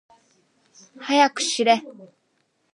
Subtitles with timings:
[0.97, 1.83] はやくしれ。